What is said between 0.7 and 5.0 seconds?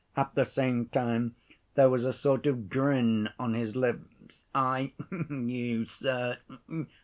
time there was a sort of grin on his lips. "I...